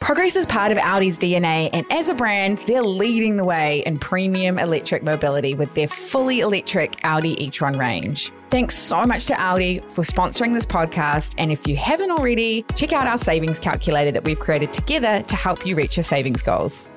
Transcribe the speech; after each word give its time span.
Progress 0.00 0.34
is 0.34 0.46
part 0.46 0.72
of 0.72 0.78
Audi's 0.78 1.18
DNA, 1.18 1.68
and 1.74 1.84
as 1.92 2.08
a 2.08 2.14
brand, 2.14 2.56
they're 2.66 2.82
leading 2.82 3.36
the 3.36 3.44
way 3.44 3.82
in 3.84 3.98
premium 3.98 4.58
electric 4.58 5.02
mobility 5.02 5.54
with 5.54 5.74
their 5.74 5.88
fully 5.88 6.40
electric 6.40 6.96
Audi 7.04 7.36
e-tron 7.44 7.76
range. 7.76 8.32
Thanks 8.48 8.74
so 8.74 9.04
much 9.04 9.26
to 9.26 9.38
Audi 9.38 9.80
for 9.88 10.02
sponsoring 10.02 10.54
this 10.54 10.64
podcast. 10.64 11.34
And 11.36 11.52
if 11.52 11.66
you 11.66 11.76
haven't 11.76 12.10
already, 12.10 12.64
check 12.74 12.94
out 12.94 13.06
our 13.06 13.18
savings 13.18 13.60
calculator 13.60 14.10
that 14.12 14.24
we've 14.24 14.40
created 14.40 14.72
together 14.72 15.22
to 15.22 15.36
help 15.36 15.66
you 15.66 15.76
reach 15.76 15.98
your 15.98 16.04
savings 16.04 16.40
goals. 16.40 16.88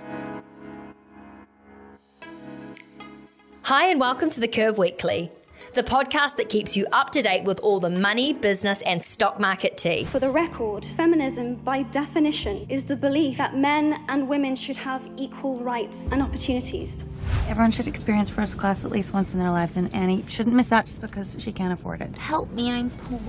Hi, 3.64 3.88
and 3.88 4.00
welcome 4.00 4.30
to 4.30 4.40
the 4.40 4.48
Curve 4.48 4.78
Weekly, 4.78 5.30
the 5.74 5.84
podcast 5.84 6.36
that 6.38 6.50
keeps 6.50 6.78
you 6.78 6.86
up 6.92 7.10
to 7.12 7.22
date 7.22 7.44
with 7.44 7.60
all 7.62 7.80
the 7.80 7.90
money, 7.90 8.34
business, 8.34 8.82
and 8.84 9.04
stock 9.04 9.40
market 9.40 9.78
tea. 9.78 10.06
For 10.06 10.20
the 10.20 10.30
record, 10.30 10.86
feminism, 10.98 11.56
by 11.56 11.84
definition, 11.84 12.66
is 12.70 12.84
the 12.84 12.96
belief 12.96 13.38
that 13.38 13.56
men 13.58 14.00
and 14.08 14.28
women 14.28 14.56
should 14.56 14.76
have 14.78 15.02
equal 15.18 15.58
rights 15.60 15.98
and 16.12 16.22
opportunities. 16.22 17.04
Everyone 17.48 17.72
should 17.72 17.88
experience 17.88 18.30
first 18.30 18.58
class 18.58 18.86
at 18.86 18.92
least 18.92 19.14
once 19.14 19.34
in 19.34 19.40
their 19.40 19.52
lives, 19.52 19.76
and 19.76 19.94
Annie 19.94 20.24
shouldn't 20.28 20.56
miss 20.56 20.72
out 20.72 20.86
just 20.86 21.02
because 21.02 21.36
she 21.40 21.52
can't 21.52 21.74
afford 21.74 22.02
it. 22.02 22.16
Help 22.16 22.52
me, 22.52 22.72
I'm 22.72 22.90
poor. 22.90 23.20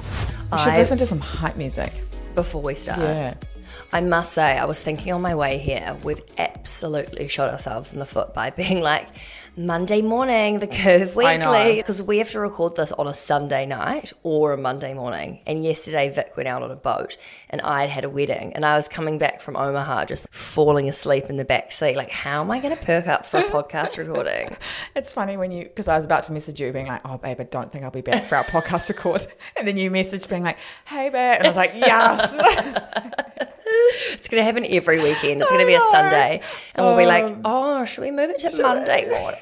We 0.53 0.59
should 0.59 0.69
I- 0.69 0.79
listen 0.79 0.99
to 0.99 1.07
some 1.07 1.21
hype 1.21 1.57
music. 1.57 1.93
before 2.35 2.63
we 2.63 2.75
start. 2.75 2.99
Yeah. 3.01 3.35
I 3.93 4.01
must 4.01 4.33
say, 4.33 4.59
I 4.59 4.65
was 4.67 4.81
thinking 4.83 5.13
on 5.13 5.23
my 5.23 5.35
way 5.35 5.57
here, 5.59 5.97
we've 6.05 6.21
absolutely 6.37 7.29
shot 7.29 7.49
ourselves 7.51 7.93
in 7.93 7.99
the 7.99 8.07
foot 8.07 8.35
by 8.35 8.51
being 8.51 8.81
like, 8.81 9.09
Monday 9.57 10.03
morning, 10.03 10.59
the 10.59 10.67
Curve 10.67 11.15
Weekly. 11.15 11.77
Because 11.77 12.03
we 12.03 12.19
have 12.19 12.31
to 12.33 12.41
record 12.41 12.75
this 12.75 12.91
on 12.91 13.07
a 13.07 13.15
Sunday 13.15 13.67
night 13.67 14.13
or 14.25 14.53
a 14.53 14.57
Monday 14.57 14.95
morning. 14.95 15.41
And 15.47 15.63
yesterday, 15.63 16.11
Vic 16.11 16.37
went 16.37 16.49
out 16.49 16.65
on 16.65 16.73
a 16.73 16.77
boat 16.77 17.17
and 17.51 17.61
I 17.61 17.83
had 17.83 17.91
had 17.91 18.05
a 18.05 18.11
wedding. 18.11 18.53
And 18.55 18.67
I 18.67 18.75
was 18.75 18.89
coming 18.89 19.17
back 19.17 19.41
from 19.41 19.55
Omaha 19.57 20.07
just 20.07 20.27
falling 20.33 20.89
asleep 20.89 21.27
in 21.31 21.37
the 21.37 21.45
back 21.45 21.71
seat. 21.71 21.97
Like, 21.97 22.11
how 22.11 22.41
am 22.41 22.51
I 22.51 22.59
going 22.59 22.77
to 22.77 22.85
perk 22.85 23.07
up 23.07 23.27
for 23.27 23.39
a 23.39 23.45
podcast 23.45 23.97
recording? 23.97 24.57
It's 24.97 25.13
funny 25.13 25.37
when 25.37 25.51
you, 25.51 25.65
because 25.65 25.89
I 25.89 25.97
was 25.97 26.05
about 26.05 26.23
to 26.25 26.33
message 26.33 26.61
you 26.61 26.73
being 26.73 26.87
like, 26.87 27.01
oh, 27.05 27.19
babe, 27.19 27.41
I 27.41 27.45
don't 27.45 27.71
think 27.71 27.85
I'll 27.85 27.91
be 27.91 28.01
back 28.01 28.25
for 28.25 28.37
our 28.37 28.45
podcast 28.45 28.89
record. 28.89 29.27
And 29.57 29.67
then 29.67 29.77
you 29.77 29.91
message 29.91 30.29
being 30.29 30.43
like, 30.43 30.59
hey, 30.85 31.11
babe. 31.11 31.39
And 31.39 31.45
I 31.45 31.49
was 31.49 31.57
like, 31.57 31.73
yes. 31.75 33.49
It's 34.13 34.29
going 34.29 34.41
to 34.41 34.45
happen 34.45 34.65
every 34.69 34.99
weekend. 34.99 35.41
It's 35.41 35.51
going 35.51 35.61
to 35.61 35.67
be 35.67 35.75
a 35.75 35.81
Sunday. 35.81 36.41
And 36.75 36.87
we'll 36.87 36.97
be 36.97 37.07
like, 37.07 37.37
oh, 37.45 37.85
should 37.85 38.03
we 38.03 38.11
move 38.11 38.31
it 38.31 38.39
to 38.41 38.63
Monday 38.63 39.09
morning? 39.11 39.41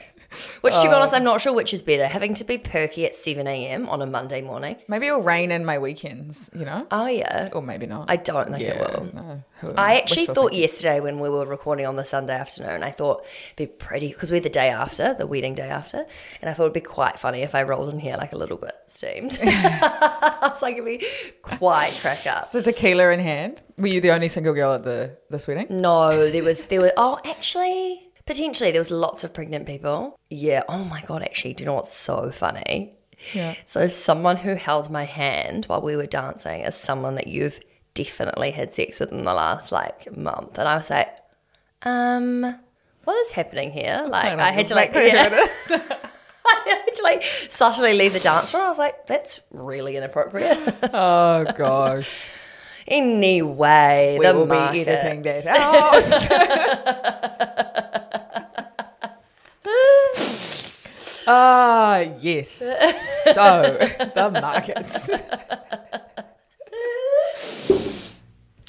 Which, 0.62 0.75
to 0.75 0.83
be 0.83 0.88
honest, 0.94 1.12
uh, 1.12 1.16
I'm 1.16 1.25
not 1.25 1.41
sure 1.41 1.52
which 1.52 1.75
is 1.75 1.83
better 1.83 2.06
having 2.06 2.34
to 2.34 2.44
be 2.44 2.58
perky 2.58 3.05
at 3.06 3.14
7 3.14 3.47
a.m. 3.47 3.88
on 3.88 4.00
a 4.02 4.06
Monday 4.06 4.42
morning. 4.42 4.77
Maybe 4.88 5.06
it'll 5.06 5.22
rain 5.22 5.50
in 5.52 5.64
my 5.64 5.78
weekends, 5.78 6.50
you 6.55 6.64
know? 6.64 6.86
Oh, 6.91 7.06
yeah. 7.06 7.50
Or 7.52 7.62
maybe 7.62 7.86
not. 7.86 8.11
I 8.11 8.16
don't 8.16 8.48
think 8.48 8.60
it 8.62 8.77
Yeah, 8.77 8.98
will. 8.98 9.10
no. 9.14 9.42
I 9.77 9.98
actually 9.98 10.22
wishful 10.22 10.34
thought 10.34 10.42
thinking. 10.50 10.60
yesterday 10.62 11.00
when 11.00 11.20
we 11.20 11.28
were 11.28 11.44
recording 11.47 11.86
on 11.86 11.97
the 11.97 12.05
Sunday 12.05 12.34
afternoon, 12.34 12.83
I 12.83 12.91
thought 12.91 13.25
it'd 13.47 13.56
be 13.56 13.66
pretty 13.66 14.08
because 14.08 14.33
we're 14.33 14.41
the 14.41 14.48
day 14.50 14.69
after, 14.70 15.14
the 15.14 15.27
wedding 15.27 15.55
day 15.55 15.69
after, 15.69 16.05
and 16.41 16.50
I 16.50 16.53
thought 16.55 16.64
it'd 16.64 16.72
be 16.75 16.80
quite 16.80 17.19
funny 17.19 17.42
if 17.42 17.55
I 17.55 17.62
rolled 17.62 17.91
in 17.92 18.00
here 18.00 18.16
like 18.16 18.33
a 18.33 18.36
little 18.36 18.56
bit 18.56 18.75
steamed. 18.88 19.38
I 19.42 20.48
was 20.50 20.62
like, 20.62 20.75
it'd 20.77 20.84
be 20.84 21.06
quite 21.42 21.97
crack 22.00 22.27
up. 22.27 22.47
So 22.47 22.60
tequila 22.60 23.10
in 23.12 23.20
hand. 23.20 23.62
Were 23.78 23.86
you 23.86 24.00
the 24.00 24.10
only 24.10 24.28
single 24.28 24.55
girl 24.55 24.72
at 24.72 24.84
the 24.84 25.16
this 25.30 25.47
wedding? 25.47 25.66
No, 25.70 26.28
there 26.30 26.42
was 26.42 26.64
there 26.66 26.80
were 26.80 26.92
oh 26.97 27.20
actually 27.25 28.10
potentially 28.27 28.70
there 28.70 28.81
was 28.81 28.91
lots 28.91 29.25
of 29.25 29.33
pregnant 29.33 29.67
people. 29.67 30.17
Yeah. 30.31 30.62
Oh 30.69 30.84
my 30.84 31.03
god, 31.03 31.23
actually, 31.23 31.55
do 31.55 31.62
you 31.62 31.67
know 31.67 31.75
what's 31.75 31.92
so 31.95 32.31
funny? 32.31 32.92
Yeah. 33.33 33.55
So 33.65 33.89
someone 33.89 34.37
who 34.37 34.55
held 34.55 34.91
my 34.91 35.05
hand 35.05 35.67
while 35.67 35.81
we 35.81 35.97
were 35.97 36.06
dancing 36.06 36.62
is 36.62 36.75
someone 36.75 37.15
that 37.15 37.28
you've 37.28 37.61
definitely 37.95 38.50
had 38.50 38.75
sex 38.75 38.98
with 39.00 39.12
in 39.12 39.23
the 39.23 39.34
last 39.34 39.70
like 39.73 40.17
month. 40.17 40.59
And 40.59 40.67
I 40.67 40.77
was 40.77 40.91
like, 40.91 41.09
um, 41.83 42.59
what 43.05 43.17
is 43.27 43.31
happening 43.33 43.70
here? 43.73 44.05
Like 44.09 44.39
I, 44.39 44.53
had 44.53 44.67
to 44.67 44.75
like 44.75 44.95
yeah. 44.95 45.28
I 46.45 46.83
had 46.87 46.95
to 46.95 47.03
like 47.03 47.23
subtly 47.49 47.94
leave 47.94 48.12
the 48.12 48.21
dance 48.21 48.50
floor. 48.50 48.65
I 48.65 48.69
was 48.69 48.78
like, 48.78 49.06
that's 49.06 49.41
really 49.50 49.97
inappropriate. 49.97 50.59
Oh 50.94 51.44
gosh. 51.56 52.31
anyway, 52.87 54.16
we 54.19 54.27
the 54.27 54.34
will 54.34 54.47
market. 54.47 54.72
be 54.72 54.91
editing 54.91 55.22
that 55.22 55.47
out. 55.47 56.03
Ah, 61.34 62.00
yes. 62.20 62.59
So 63.32 63.78
the 64.15 64.31
markets. 64.41 65.09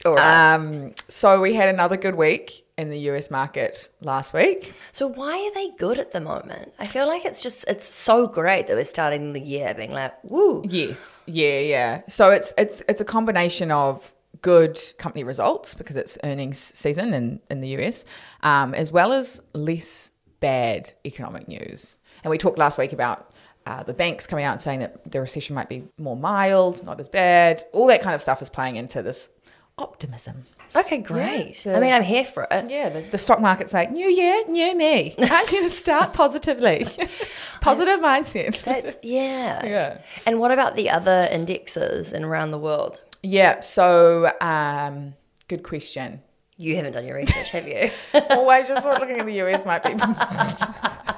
All 0.06 0.16
right. 0.16 0.54
Um, 0.54 0.94
so 1.08 1.42
we 1.42 1.54
had 1.54 1.70
another 1.70 1.98
good 1.98 2.16
week 2.16 2.66
in 2.78 2.90
the 2.90 3.00
US 3.10 3.32
market 3.32 3.90
last 4.02 4.34
week. 4.34 4.74
So 4.92 5.08
why 5.08 5.34
are 5.38 5.54
they 5.54 5.72
good 5.78 5.98
at 6.00 6.12
the 6.12 6.22
moment? 6.22 6.72
I 6.80 6.86
feel 6.86 7.08
like 7.08 7.26
it's 7.26 7.42
just 7.42 7.66
it's 7.68 7.88
so 7.88 8.28
great 8.28 8.68
that 8.68 8.76
we're 8.76 8.86
starting 8.86 9.34
the 9.34 9.42
year 9.42 9.74
being 9.74 9.92
like, 9.92 10.14
woo. 10.24 10.62
Yes, 10.66 11.24
yeah, 11.28 11.60
yeah. 11.60 12.02
So 12.08 12.30
it's 12.32 12.54
it's 12.58 12.84
it's 12.88 13.02
a 13.02 13.06
combination 13.06 13.72
of 13.72 14.14
good 14.42 14.80
company 14.98 15.24
results 15.24 15.74
because 15.74 15.96
it's 15.96 16.18
earnings 16.24 16.60
season 16.60 17.14
in 17.14 17.40
in 17.50 17.62
the 17.62 17.70
US, 17.80 18.06
um, 18.44 18.74
as 18.74 18.92
well 18.92 19.12
as 19.12 19.42
less 19.54 20.12
bad 20.40 20.92
economic 21.06 21.48
news. 21.48 21.98
And 22.24 22.32
we 22.32 22.38
talked 22.38 22.58
last 22.58 22.78
week 22.78 22.94
about. 22.94 23.30
Uh, 23.66 23.82
the 23.82 23.94
banks 23.94 24.28
coming 24.28 24.44
out 24.44 24.52
and 24.52 24.62
saying 24.62 24.82
that 24.82 25.10
the 25.10 25.22
recession 25.22 25.56
might 25.56 25.70
be 25.70 25.88
more 25.98 26.18
mild, 26.18 26.86
not 26.86 27.00
as 27.00 27.08
bad. 27.08 27.64
All 27.72 27.88
that 27.88 28.02
kind 28.02 28.14
of 28.14 28.22
stuff 28.22 28.42
is 28.42 28.50
playing 28.50 28.76
into 28.76 29.02
this 29.02 29.30
optimism. 29.78 30.44
Okay, 30.76 30.98
great. 30.98 31.66
Yeah. 31.66 31.78
I 31.78 31.80
mean, 31.80 31.94
I'm 31.94 32.04
here 32.04 32.26
for 32.26 32.48
it. 32.50 32.70
Yeah, 32.70 32.90
the, 32.90 33.02
the 33.02 33.18
stock 33.18 33.40
market's 33.40 33.74
like, 33.74 33.92
new 33.92 34.08
year, 34.08 34.44
new 34.48 34.76
me. 34.76 35.16
I'm 35.20 35.46
going 35.48 35.64
to 35.64 35.70
start 35.70 36.14
positively. 36.14 36.86
Positive 37.62 38.00
mindset. 38.00 38.64
That's 38.64 38.98
yeah. 39.04 39.66
Yeah. 39.66 40.02
And 40.26 40.40
what 40.40 40.52
about 40.52 40.76
the 40.76 40.90
other 40.90 41.28
indexes 41.32 42.12
and 42.12 42.26
around 42.26 42.52
the 42.52 42.60
world? 42.60 43.02
Yeah, 43.22 43.62
so 43.62 44.32
um, 44.42 45.14
good 45.48 45.64
question. 45.64 46.22
You 46.58 46.76
haven't 46.76 46.94
done 46.94 47.06
your 47.06 47.16
research, 47.16 47.50
have 47.52 47.68
you? 47.68 47.90
Always 48.30 48.68
just 48.68 48.84
thought 48.84 49.00
looking 49.00 49.20
at 49.20 49.26
the 49.26 49.42
US 49.42 49.66
might 49.66 49.84
be. 49.84 51.10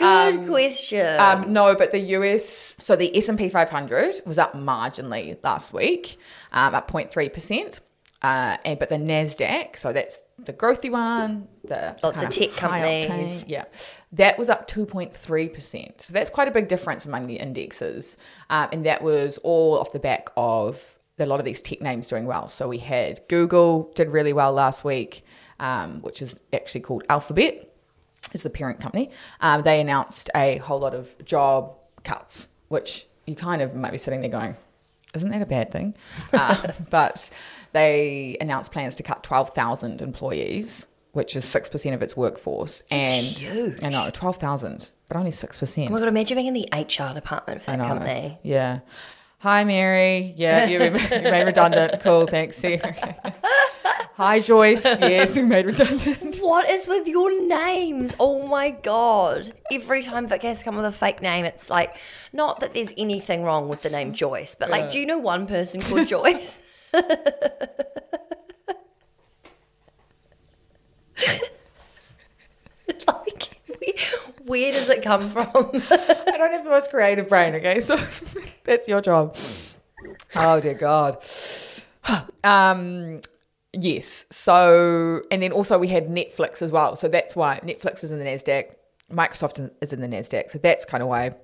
Good 0.00 0.48
question. 0.48 1.20
Um, 1.20 1.52
no, 1.52 1.74
but 1.74 1.92
the 1.92 1.98
US, 1.98 2.76
so 2.78 2.96
the 2.96 3.16
S&P 3.16 3.48
500 3.48 4.22
was 4.26 4.38
up 4.38 4.54
marginally 4.54 5.38
last 5.42 5.72
week, 5.72 6.16
um, 6.52 6.74
up 6.74 6.90
0.3%. 6.90 7.80
Uh, 8.22 8.58
and 8.66 8.78
but 8.78 8.90
the 8.90 8.96
Nasdaq, 8.96 9.76
so 9.76 9.94
that's 9.94 10.20
the 10.44 10.52
growthy 10.52 10.90
one, 10.90 11.48
the 11.64 11.96
Lots 12.02 12.22
of 12.22 12.28
tech 12.28 12.52
companies. 12.52 13.06
octane, 13.06 13.48
yeah, 13.48 13.64
that 14.12 14.38
was 14.38 14.50
up 14.50 14.68
2.3%. 14.68 16.02
So 16.02 16.12
that's 16.12 16.28
quite 16.28 16.46
a 16.46 16.50
big 16.50 16.68
difference 16.68 17.06
among 17.06 17.28
the 17.28 17.36
indexes, 17.36 18.18
um, 18.50 18.68
and 18.72 18.84
that 18.84 19.02
was 19.02 19.38
all 19.38 19.78
off 19.78 19.92
the 19.92 19.98
back 19.98 20.28
of 20.36 20.98
a 21.18 21.24
lot 21.24 21.38
of 21.38 21.46
these 21.46 21.62
tech 21.62 21.80
names 21.80 22.08
doing 22.08 22.26
well. 22.26 22.48
So 22.48 22.68
we 22.68 22.78
had 22.78 23.20
Google 23.28 23.90
did 23.94 24.08
really 24.10 24.34
well 24.34 24.52
last 24.52 24.84
week, 24.84 25.24
um, 25.58 26.02
which 26.02 26.20
is 26.20 26.38
actually 26.52 26.80
called 26.80 27.04
Alphabet 27.08 27.69
is 28.32 28.42
the 28.42 28.50
parent 28.50 28.80
company, 28.80 29.10
um, 29.40 29.62
they 29.62 29.80
announced 29.80 30.30
a 30.34 30.58
whole 30.58 30.78
lot 30.80 30.94
of 30.94 31.24
job 31.24 31.74
cuts, 32.04 32.48
which 32.68 33.06
you 33.26 33.34
kind 33.34 33.62
of 33.62 33.74
might 33.74 33.92
be 33.92 33.98
sitting 33.98 34.20
there 34.20 34.30
going, 34.30 34.56
isn't 35.14 35.30
that 35.30 35.42
a 35.42 35.46
bad 35.46 35.70
thing? 35.72 35.94
Uh, 36.32 36.72
but 36.90 37.30
they 37.72 38.36
announced 38.40 38.72
plans 38.72 38.94
to 38.96 39.02
cut 39.02 39.22
12,000 39.22 40.00
employees, 40.02 40.86
which 41.12 41.34
is 41.36 41.44
6% 41.44 41.94
of 41.94 42.02
its 42.02 42.16
workforce. 42.16 42.82
and 42.90 43.26
huge. 43.26 43.82
I 43.82 43.88
know, 43.88 44.10
12,000, 44.12 44.90
but 45.08 45.16
only 45.16 45.30
6%. 45.32 45.86
oh 45.88 45.92
my 45.92 45.98
god, 45.98 46.08
imagine 46.08 46.36
being 46.36 46.46
in 46.46 46.54
the 46.54 46.68
HR 46.72 47.12
department 47.14 47.62
for 47.62 47.72
that 47.72 47.78
company. 47.80 48.38
Yeah. 48.42 48.80
Hi, 49.40 49.64
Mary. 49.64 50.34
Yeah, 50.36 50.66
you 50.66 50.72
you 50.84 50.90
made 50.90 51.46
redundant. 51.46 52.02
Cool, 52.02 52.26
thanks. 52.26 52.56
See 52.58 52.72
you. 52.72 52.80
Okay. 52.84 53.16
Hi, 54.16 54.38
Joyce. 54.38 54.84
Yes, 54.84 55.34
we 55.34 55.44
made 55.44 55.64
redundant. 55.64 56.36
What 56.40 56.68
is 56.68 56.86
with 56.86 57.08
your 57.08 57.46
names? 57.46 58.14
Oh 58.20 58.46
my 58.46 58.68
god. 58.68 59.50
Every 59.72 60.02
time 60.02 60.28
Vic 60.28 60.42
has 60.42 60.62
come 60.62 60.76
with 60.76 60.84
a 60.84 60.92
fake 60.92 61.22
name, 61.22 61.46
it's 61.46 61.70
like 61.70 61.96
not 62.34 62.60
that 62.60 62.74
there's 62.74 62.92
anything 62.98 63.42
wrong 63.42 63.70
with 63.70 63.80
the 63.80 63.88
name 63.88 64.12
Joyce, 64.12 64.54
but 64.54 64.68
like, 64.68 64.90
do 64.90 64.98
you 64.98 65.06
know 65.06 65.16
one 65.16 65.46
person 65.46 65.80
called 65.80 66.06
Joyce? 66.06 66.62
like, 66.92 67.06
where, 74.50 74.72
does 74.72 74.88
it 74.88 75.02
come 75.02 75.30
from? 75.30 75.46
I 75.54 76.34
don't 76.36 76.52
have 76.52 76.64
the 76.64 76.70
most 76.70 76.90
creative 76.90 77.28
brain, 77.28 77.54
okay? 77.54 77.80
So 77.80 77.96
that's 78.64 78.88
your 78.88 79.00
job. 79.00 79.36
Oh 80.34 80.60
dear 80.60 80.74
God. 80.74 81.24
um 82.44 83.20
yes. 83.72 84.26
So 84.30 85.22
and 85.30 85.42
then 85.42 85.52
also 85.52 85.78
we 85.78 85.88
had 85.88 86.08
Netflix 86.08 86.62
as 86.62 86.72
well. 86.72 86.96
So 86.96 87.08
that's 87.08 87.36
why 87.36 87.60
Netflix 87.62 88.02
is 88.02 88.10
in 88.10 88.18
the 88.18 88.24
NASDAQ, 88.24 88.74
Microsoft 89.12 89.70
is 89.80 89.92
in 89.92 90.00
the 90.00 90.08
NASDAQ. 90.08 90.50
So 90.50 90.58
that's 90.58 90.84
kind 90.84 91.02
of 91.02 91.08
why 91.08 91.34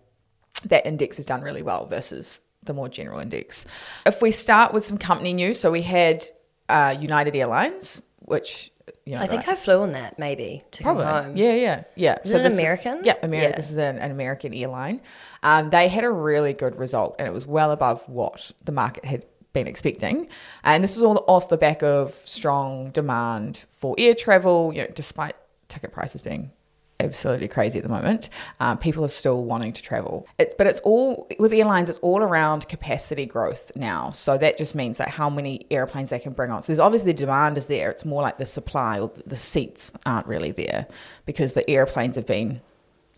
that 0.64 0.84
index 0.84 1.16
has 1.16 1.26
done 1.26 1.42
really 1.42 1.62
well 1.62 1.86
versus 1.86 2.40
the 2.64 2.74
more 2.74 2.88
general 2.88 3.20
index. 3.20 3.64
If 4.04 4.20
we 4.20 4.32
start 4.32 4.74
with 4.74 4.84
some 4.84 4.98
company 4.98 5.32
news, 5.32 5.60
so 5.60 5.70
we 5.70 5.82
had 5.82 6.24
uh, 6.68 6.96
United 6.98 7.36
Airlines, 7.36 8.02
which 8.18 8.70
you 9.04 9.14
know, 9.14 9.20
I 9.20 9.26
think 9.26 9.46
like- 9.46 9.48
I 9.48 9.54
flew 9.56 9.80
on 9.82 9.92
that 9.92 10.18
maybe 10.18 10.62
to 10.72 10.82
come 10.82 10.98
home. 10.98 11.36
Yeah, 11.36 11.54
yeah, 11.54 11.84
yeah. 11.94 12.18
Is 12.24 12.32
it 12.34 12.42
this 12.42 12.58
American? 12.58 13.02
yeah, 13.04 13.14
America. 13.22 13.50
Yeah. 13.50 13.56
This 13.56 13.70
is 13.70 13.78
an, 13.78 13.98
an 13.98 14.10
American 14.10 14.52
airline. 14.54 15.00
Um, 15.42 15.70
they 15.70 15.88
had 15.88 16.04
a 16.04 16.10
really 16.10 16.52
good 16.52 16.76
result, 16.76 17.16
and 17.18 17.26
it 17.26 17.32
was 17.32 17.46
well 17.46 17.70
above 17.70 18.08
what 18.08 18.52
the 18.64 18.72
market 18.72 19.04
had 19.04 19.24
been 19.52 19.66
expecting. 19.66 20.28
And 20.64 20.84
this 20.84 20.96
is 20.96 21.02
all 21.02 21.24
off 21.26 21.48
the 21.48 21.56
back 21.56 21.82
of 21.82 22.14
strong 22.24 22.90
demand 22.90 23.64
for 23.70 23.94
air 23.98 24.14
travel. 24.14 24.72
You 24.74 24.82
know, 24.82 24.88
despite 24.94 25.34
ticket 25.68 25.92
prices 25.92 26.22
being 26.22 26.50
absolutely 27.00 27.48
crazy 27.48 27.78
at 27.78 27.82
the 27.82 27.90
moment, 27.90 28.30
um, 28.60 28.78
people 28.78 29.04
are 29.04 29.08
still 29.08 29.44
wanting 29.44 29.72
to 29.72 29.82
travel. 29.82 30.26
It's 30.38 30.54
but 30.54 30.66
it's 30.66 30.80
all 30.80 31.28
with 31.38 31.52
airlines. 31.52 31.90
It's 31.90 31.98
all 31.98 32.22
around 32.22 32.68
capacity 32.68 33.26
growth 33.26 33.72
now. 33.76 34.10
So 34.10 34.38
that 34.38 34.58
just 34.58 34.74
means 34.74 34.98
that 34.98 35.08
how 35.08 35.28
many 35.28 35.66
airplanes 35.70 36.10
they 36.10 36.18
can 36.18 36.32
bring 36.32 36.50
on. 36.50 36.62
So 36.62 36.72
there's 36.72 36.80
obviously 36.80 37.12
the 37.12 37.18
demand 37.18 37.58
is 37.58 37.66
there. 37.66 37.90
It's 37.90 38.04
more 38.04 38.22
like 38.22 38.38
the 38.38 38.46
supply 38.46 39.00
or 39.00 39.10
the 39.26 39.36
seats 39.36 39.92
aren't 40.04 40.26
really 40.26 40.52
there 40.52 40.86
because 41.24 41.52
the 41.52 41.68
airplanes 41.68 42.16
have 42.16 42.26
been 42.26 42.60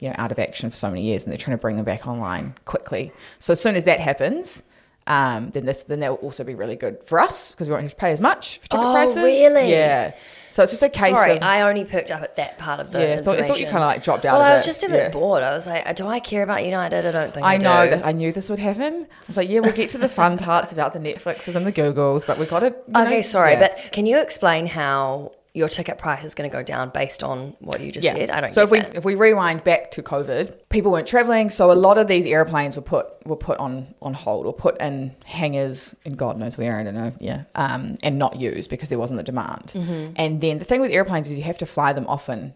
you 0.01 0.09
know 0.09 0.15
out 0.19 0.33
of 0.33 0.39
action 0.39 0.71
for 0.71 0.77
so 0.77 0.89
many 0.89 1.03
years 1.03 1.25
and 1.25 1.33
they're 1.33 1.39
trying 1.39 1.57
to 1.57 1.61
bring 1.61 1.77
them 1.77 1.85
back 1.85 2.07
online 2.07 2.55
quickly. 2.65 3.13
So 3.39 3.53
as 3.53 3.61
soon 3.61 3.77
as 3.77 3.85
that 3.85 4.01
happens. 4.01 4.63
Um, 5.09 5.49
then 5.51 5.65
this 5.65 5.85
then 5.85 6.01
that 6.01 6.11
will 6.11 6.19
also 6.19 6.45
be 6.45 6.55
really 6.55 6.77
good 6.77 6.99
for 7.05 7.19
us 7.19 7.51
because 7.51 7.67
we 7.67 7.73
won't 7.73 7.83
have 7.85 7.93
to 7.93 7.97
pay 7.97 8.13
as 8.13 8.21
much 8.21 8.59
for 8.59 8.69
ticket 8.69 8.87
Oh, 8.87 8.93
prices. 8.93 9.17
really? 9.17 9.71
Yeah. 9.71 10.13
So 10.51 10.63
it's 10.63 10.73
just 10.73 10.83
a 10.83 10.89
case 10.91 11.15
Sorry, 11.17 11.37
of 11.39 11.43
I 11.43 11.63
only 11.63 11.85
perked 11.87 12.11
up 12.11 12.23
at 12.23 12.37
that 12.37 12.59
part 12.59 12.79
of 12.81 12.91
the 12.93 13.01
Yeah, 13.01 13.15
I 13.15 13.23
thought- 13.23 13.41
I 13.41 13.49
thought 13.49 13.59
you 13.61 13.67
kinda, 13.67 13.81
like, 13.81 14.03
dropped 14.03 14.25
out 14.27 14.39
Well, 14.39 14.43
of 14.47 14.53
I 14.53 14.55
was 14.55 14.65
just 14.67 14.83
a 14.85 14.89
bit 14.89 15.03
Yeah. 15.05 15.09
bored. 15.11 15.43
I 15.43 15.53
was 15.53 15.67
like, 15.67 15.95
do 15.97 16.07
I 16.07 16.21
care 16.21 16.43
about 16.43 16.65
United? 16.65 17.07
I 17.07 17.13
don't 17.13 17.33
think 17.35 17.47
I, 17.47 17.55
I 17.55 17.57
know 17.59 17.85
do. 17.85 17.97
that 17.97 18.07
I 18.07 18.13
knew 18.13 18.33
this 18.33 18.49
would 18.51 18.59
happen. 18.59 19.07
I 19.11 19.15
was 19.27 19.37
like, 19.37 19.49
yeah, 19.49 19.61
we'll 19.61 19.73
get 19.73 19.91
to 19.91 19.99
the 19.99 20.09
fun 20.09 20.37
parts 20.49 20.73
about 20.73 20.93
the 20.93 20.99
Netflixes 20.99 21.55
and 21.57 21.67
the 21.67 21.73
Googles, 21.73 22.27
but 22.27 22.39
we 22.39 22.45
got 22.47 22.63
it. 22.63 22.83
Okay, 22.95 23.23
sorry, 23.23 23.57
but 23.57 23.79
can 23.93 24.05
you 24.07 24.19
explain 24.19 24.67
how 24.67 25.33
your 25.59 25.69
ticket 25.69 25.99
price 25.99 26.25
is 26.25 26.35
going 26.35 26.49
to 26.49 26.57
go 26.57 26.63
down 26.63 26.91
based 26.91 27.23
on 27.23 27.57
what 27.59 27.81
you 27.81 27.93
just 27.93 28.07
said? 28.07 28.31
I 28.31 28.41
don't. 28.41 28.51
So 28.51 28.63
if 28.63 28.71
we 28.71 28.81
that. 28.81 28.95
if 28.97 29.05
we 29.05 29.15
rewind 29.15 29.65
back 29.65 29.91
to 29.93 30.03
COVID, 30.03 30.69
people 30.69 30.93
weren't 30.93 31.09
traveling, 31.09 31.51
so 31.51 31.71
a 31.71 31.75
lot 31.75 31.99
of 31.99 32.07
these 32.07 32.25
airplanes 32.25 32.77
were 32.77 32.83
put 32.83 33.07
were 33.27 33.37
put 33.37 33.59
on 33.59 33.95
on 34.01 34.15
hold 34.15 34.47
or 34.47 34.55
put 34.55 34.81
in 34.81 35.15
hangars 35.25 35.95
and 36.05 36.17
God 36.17 36.39
knows 36.39 36.57
where 36.57 36.79
I 36.79 36.85
don't 36.85 36.95
know, 36.95 37.13
yeah, 37.19 37.45
um, 37.55 37.99
and 38.03 38.19
not 38.19 38.37
used 38.37 38.71
because 38.71 38.89
there 38.89 38.99
wasn't 38.99 39.19
the 39.19 39.25
demand. 39.25 39.73
Mm-hmm. 39.75 40.13
And 40.17 40.41
then 40.41 40.59
the 40.59 40.65
thing 40.65 40.81
with 40.81 40.91
airplanes 40.91 41.31
is 41.31 41.37
you 41.37 41.45
have 41.45 41.59
to 41.59 41.67
fly 41.67 41.93
them 41.93 42.07
often. 42.07 42.55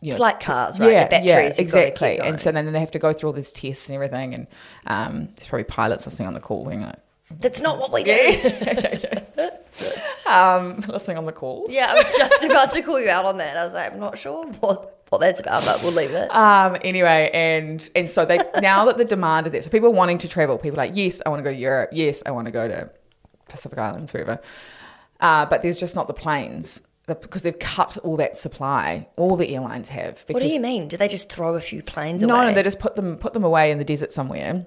You 0.00 0.10
It's 0.10 0.20
like 0.20 0.38
cars, 0.38 0.78
right? 0.78 1.10
The 1.10 1.10
batteries, 1.10 1.58
you've 1.58 1.72
gotta 1.72 1.86
keep 1.86 1.94
exactly. 1.94 2.18
And 2.20 2.38
so 2.38 2.52
then 2.52 2.72
they 2.72 2.78
have 2.78 2.92
to 2.92 3.00
go 3.00 3.12
through 3.12 3.30
all 3.30 3.32
these 3.32 3.50
tests 3.50 3.88
and 3.88 3.94
everything, 3.94 4.34
and 4.34 4.46
um, 4.86 5.28
there's 5.34 5.48
probably 5.48 5.64
pilots 5.64 6.06
listening 6.06 6.28
on 6.28 6.34
the 6.34 6.40
call, 6.40 6.64
being 6.66 6.82
like, 6.82 6.98
That's 7.40 7.60
not 7.60 7.80
what 7.80 7.92
we 7.92 8.04
do. 8.04 8.12
um, 10.28 10.80
listening 10.88 11.18
on 11.18 11.24
the 11.26 11.32
call. 11.32 11.66
yeah, 11.68 11.86
I 11.90 11.94
was 11.94 12.16
just 12.16 12.44
about 12.44 12.72
to 12.72 12.82
call 12.82 13.00
you 13.00 13.08
out 13.08 13.24
on 13.24 13.38
that. 13.38 13.56
I 13.56 13.64
was 13.64 13.72
like, 13.74 13.92
I'm 13.92 13.98
not 14.00 14.18
sure 14.18 14.46
what, 14.60 15.04
what 15.08 15.18
that's 15.18 15.40
about, 15.40 15.64
but 15.64 15.82
we'll 15.82 15.92
leave 15.92 16.10
it. 16.10 16.34
Um, 16.34 16.76
anyway, 16.82 17.30
and 17.32 17.88
and 17.94 18.08
so 18.10 18.24
they 18.24 18.38
now 18.60 18.84
that 18.86 18.98
the 18.98 19.04
demand 19.04 19.46
is 19.46 19.52
there, 19.52 19.62
so 19.62 19.70
people 19.70 19.92
wanting 19.92 20.18
to 20.18 20.28
travel, 20.28 20.58
people 20.58 20.78
are 20.80 20.86
like, 20.86 20.96
yes, 20.96 21.20
I 21.24 21.30
want 21.30 21.40
to 21.40 21.44
go 21.44 21.52
to 21.52 21.58
Europe, 21.58 21.90
yes, 21.92 22.22
I 22.26 22.30
want 22.30 22.46
to 22.46 22.50
go 22.52 22.68
to 22.68 22.90
Pacific 23.48 23.78
Islands, 23.78 24.12
wherever. 24.12 24.40
Uh, 25.20 25.46
but 25.46 25.62
there's 25.62 25.76
just 25.76 25.96
not 25.96 26.06
the 26.06 26.14
planes 26.14 26.80
because 27.06 27.40
they've 27.42 27.58
cut 27.58 27.96
all 27.98 28.18
that 28.18 28.38
supply. 28.38 29.08
All 29.16 29.36
the 29.36 29.54
airlines 29.54 29.88
have. 29.88 30.24
Because, 30.26 30.34
what 30.42 30.46
do 30.46 30.54
you 30.54 30.60
mean? 30.60 30.88
Do 30.88 30.96
they 30.98 31.08
just 31.08 31.30
throw 31.32 31.54
a 31.54 31.60
few 31.60 31.82
planes 31.82 32.22
No, 32.22 32.34
away? 32.36 32.48
no, 32.48 32.52
they 32.54 32.62
just 32.62 32.78
put 32.78 32.96
them 32.96 33.16
put 33.16 33.32
them 33.32 33.44
away 33.44 33.70
in 33.70 33.78
the 33.78 33.84
desert 33.84 34.12
somewhere, 34.12 34.66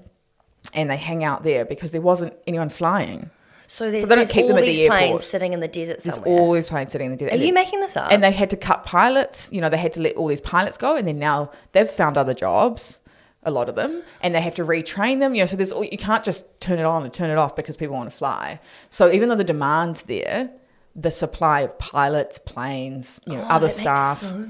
and 0.74 0.90
they 0.90 0.98
hang 0.98 1.24
out 1.24 1.44
there 1.44 1.66
because 1.66 1.92
there 1.92 2.02
wasn't 2.02 2.34
anyone 2.48 2.70
flying. 2.70 3.30
So 3.72 3.90
there's, 3.90 4.02
so 4.04 4.08
they 4.08 4.16
don't 4.16 4.20
there's 4.20 4.32
keep 4.32 4.42
all 4.44 4.48
them 4.50 4.58
at 4.58 4.62
the 4.66 4.68
these 4.68 4.90
planes 4.90 5.24
sitting 5.24 5.54
in 5.54 5.62
the 5.62 5.68
desert 5.70 6.02
There's 6.04 6.16
somewhere. 6.16 6.40
all 6.42 6.52
these 6.52 6.68
planes 6.68 6.92
sitting 6.92 7.06
in 7.06 7.12
the 7.12 7.18
desert. 7.18 7.40
Are 7.40 7.44
you 7.46 7.54
making 7.54 7.80
this 7.80 7.96
up? 7.96 8.12
and 8.12 8.22
they 8.22 8.32
had 8.32 8.50
to 8.50 8.58
cut 8.58 8.84
pilots. 8.84 9.50
You 9.54 9.62
know, 9.62 9.70
they 9.70 9.78
had 9.78 9.94
to 9.94 10.02
let 10.02 10.18
all 10.18 10.28
these 10.28 10.42
pilots 10.42 10.78
go, 10.78 10.98
and 10.98 11.08
then 11.08 11.20
now 11.20 11.52
they've 11.72 11.90
found 11.90 12.18
other 12.18 12.34
jobs. 12.34 13.00
A 13.44 13.50
lot 13.50 13.70
of 13.70 13.76
them, 13.76 14.04
and 14.22 14.36
they 14.36 14.42
have 14.42 14.56
to 14.56 14.64
retrain 14.66 15.20
them. 15.20 15.34
You 15.34 15.42
know, 15.44 15.46
so 15.48 15.56
there's 15.56 15.72
all- 15.72 15.86
you 15.86 15.98
can't 15.98 16.24
just 16.24 16.46
turn 16.60 16.78
it 16.80 16.86
on 16.86 17.04
and 17.04 17.12
turn 17.14 17.30
it 17.32 17.38
off 17.38 17.56
because 17.56 17.76
people 17.78 17.96
want 17.96 18.12
to 18.12 18.16
fly. 18.16 18.60
So 18.90 19.10
even 19.10 19.30
though 19.30 19.36
the 19.36 19.44
demand's 19.46 20.02
there, 20.04 20.52
the 20.96 21.10
supply 21.10 21.62
of 21.62 21.80
pilots, 21.80 22.38
planes, 22.38 23.20
you 23.26 23.34
know, 23.38 23.44
Oh, 23.44 23.56
other 23.56 23.70
staff 23.70 24.18
so 24.18 24.46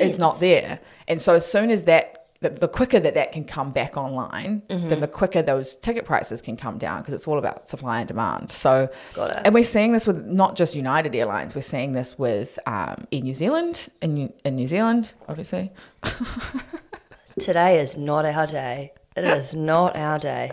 is 0.00 0.18
not 0.18 0.38
there. 0.40 0.78
And 1.08 1.20
so 1.22 1.34
as 1.34 1.50
soon 1.50 1.70
as 1.70 1.84
that, 1.84 2.17
the, 2.40 2.50
the 2.50 2.68
quicker 2.68 3.00
that 3.00 3.14
that 3.14 3.32
can 3.32 3.44
come 3.44 3.72
back 3.72 3.96
online, 3.96 4.62
Mm-hmm. 4.68 4.88
then 4.88 5.00
the 5.00 5.08
quicker 5.08 5.42
those 5.42 5.74
ticket 5.76 6.04
prices 6.04 6.40
can 6.40 6.56
come 6.56 6.78
down 6.78 7.00
because 7.00 7.14
it's 7.14 7.26
all 7.26 7.38
about 7.38 7.68
supply 7.68 7.98
and 8.00 8.06
demand. 8.08 8.52
So, 8.52 8.88
Got 9.14 9.30
it. 9.30 9.42
and 9.44 9.52
we're 9.54 9.64
seeing 9.64 9.92
this 9.92 10.06
with 10.06 10.24
not 10.24 10.54
just 10.56 10.76
United 10.76 11.14
Airlines, 11.16 11.54
we're 11.54 11.62
seeing 11.62 11.92
this 11.94 12.16
with 12.18 12.58
um, 12.66 13.06
in 13.10 13.24
New 13.24 13.34
Zealand, 13.34 13.88
in 14.02 14.14
New, 14.14 14.32
in 14.44 14.54
New 14.56 14.66
Zealand, 14.68 15.14
obviously. 15.28 15.72
Today 17.40 17.80
is 17.80 17.96
not 17.96 18.24
our 18.24 18.46
day. 18.46 18.92
It 19.16 19.24
is 19.24 19.54
not 19.54 19.96
our 19.96 20.18
day. 20.18 20.52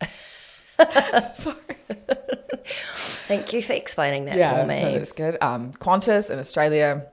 Sorry. 1.22 1.56
Thank 3.28 3.52
you 3.52 3.62
for 3.62 3.72
explaining 3.72 4.26
that 4.26 4.36
Yeah, 4.36 4.60
for 4.60 4.66
me. 4.66 4.82
no, 4.82 4.92
that's 4.92 5.12
good. 5.12 5.36
Um, 5.40 5.72
Qantas 5.74 6.30
in 6.30 6.38
Australia, 6.38 7.06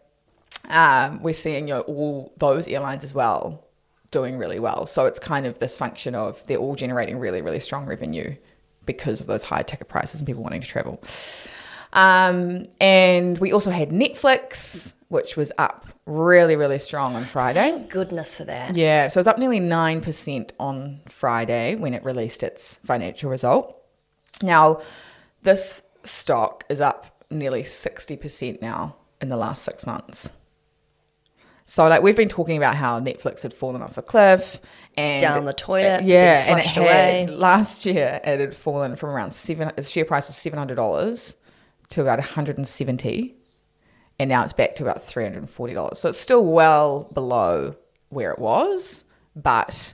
um, 0.69 1.21
we're 1.21 1.33
seeing 1.33 1.68
you 1.68 1.75
know, 1.75 1.81
all 1.81 2.33
those 2.38 2.68
airlines 2.68 3.04
as 3.04 3.13
well 3.13 3.65
doing 4.13 4.38
really 4.38 4.60
well. 4.60 4.86
So 4.86 5.06
it's 5.06 5.19
kind 5.19 5.45
of 5.45 5.60
this 5.60 5.77
function 5.77 6.15
of 6.15 6.42
they're 6.48 6.57
all 6.57 6.75
generating 6.75 7.18
really, 7.18 7.42
really 7.42 7.60
strong 7.60 7.86
revenue 7.86 8.36
because 8.86 9.19
of 9.19 9.27
those 9.27 9.44
high 9.44 9.63
ticket 9.63 9.89
prices 9.89 10.21
and 10.21 10.27
people 10.27 10.44
wanting 10.44 10.62
to 10.62 10.68
travel. 10.68 11.04
Um, 11.92 12.63
and 12.80 13.38
we 13.39 13.51
also 13.51 13.71
had 13.71 13.89
Netflix, 13.89 14.94
which 15.10 15.36
was 15.36 15.51
up 15.57 15.88
really, 16.06 16.56
really 16.56 16.80
strong 16.80 17.15
on 17.15 17.24
Friday. 17.24 17.71
Thank 17.71 17.89
Goodness 17.89 18.38
for 18.38 18.45
that. 18.45 18.75
Yeah, 18.75 19.07
so 19.07 19.19
it's 19.19 19.27
up 19.27 19.38
nearly 19.38 19.60
9% 19.60 20.51
on 20.60 21.01
Friday 21.10 21.75
when 21.75 21.94
it 21.94 22.04
released 22.04 22.44
its 22.44 22.80
financial 22.86 23.30
result. 23.30 23.77
Now, 24.42 24.81
this 25.44 25.83
stock 26.04 26.65
is 26.69 26.81
up 26.81 27.24
nearly 27.30 27.63
60% 27.63 28.62
now 28.62 28.95
in 29.21 29.30
the 29.30 29.38
last 29.38 29.63
six 29.63 29.86
months. 29.86 30.31
So, 31.65 31.88
like, 31.88 32.01
we've 32.01 32.15
been 32.15 32.30
talking 32.30 32.57
about 32.57 32.75
how 32.75 33.00
Netflix 33.00 33.42
had 33.44 33.54
fallen 33.54 33.81
off 33.81 33.98
a 33.98 34.01
cliff 34.01 34.60
and 34.98 35.21
Down 35.21 35.45
the 35.45 35.54
toilet, 35.54 36.04
Yeah, 36.04 36.45
and 36.50 36.60
it 36.60 36.65
had, 36.65 36.77
away. 36.77 37.27
last 37.27 37.86
year 37.86 38.19
it 38.24 38.39
had 38.39 38.54
fallen 38.56 38.95
from 38.95 39.10
around 39.10 39.33
seven, 39.33 39.71
its 39.77 39.89
share 39.89 40.06
price 40.06 40.27
was 40.27 40.36
$700 40.36 41.36
to 41.89 42.01
about 42.01 42.19
170 42.19 43.36
and 44.20 44.29
now 44.29 44.43
it's 44.43 44.53
back 44.53 44.75
to 44.75 44.84
about 44.84 45.05
$340. 45.05 45.96
So 45.98 46.10
it's 46.10 46.20
still 46.20 46.46
well 46.46 47.10
below 47.13 47.75
where 48.10 48.32
it 48.32 48.39
was, 48.39 49.05
but 49.36 49.93